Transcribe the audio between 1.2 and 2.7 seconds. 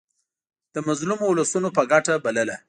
اولسونو په ګټه بلله.